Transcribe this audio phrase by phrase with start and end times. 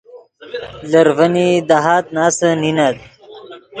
[0.91, 2.97] لیرڤنئی داہات ناسے نینت